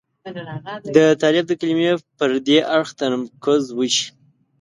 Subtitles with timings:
[0.95, 4.05] د طالب د کلمې پر دې اړخ تمرکز وشي.